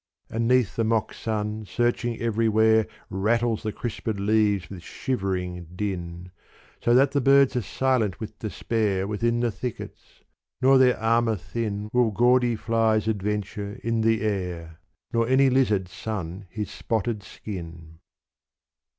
And 0.31 0.47
'neath 0.47 0.77
the 0.77 0.83
mock 0.83 1.13
sun 1.13 1.63
searching 1.65 2.19
everywhere 2.19 2.87
Rattles 3.11 3.61
the 3.61 3.71
crispdd 3.71 4.17
leaves 4.19 4.67
with 4.67 4.81
shivering 4.81 5.67
din: 5.75 6.31
So 6.83 6.95
that 6.95 7.11
the 7.11 7.21
birds 7.21 7.55
are 7.55 7.61
silent 7.61 8.19
with 8.19 8.39
despair 8.39 9.05
Within 9.07 9.41
the 9.41 9.51
thickets, 9.51 10.23
nor 10.59 10.79
their 10.79 10.99
armour 10.99 11.35
thin 11.35 11.87
Will 11.93 12.09
gaudy 12.09 12.55
flies 12.55 13.07
adventure 13.07 13.79
in 13.83 14.01
the 14.01 14.21
air 14.23 14.79
Nor 15.13 15.27
any 15.27 15.51
lizard 15.51 15.87
sun 15.87 16.47
his 16.49 16.71
spotted 16.71 17.21
skin. 17.21 17.99